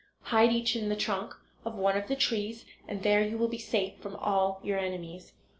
Hide 0.23 0.51
each 0.51 0.75
in 0.75 0.89
the 0.89 0.95
trunk 0.95 1.35
of 1.63 1.75
one 1.75 1.95
of 1.95 2.07
the 2.07 2.15
trees 2.15 2.65
and 2.87 3.03
there 3.03 3.21
you 3.23 3.37
will 3.37 3.47
be 3.47 3.59
safe 3.59 3.99
from 3.99 4.15
all 4.15 4.59
your 4.63 4.79
enemies." 4.79 5.33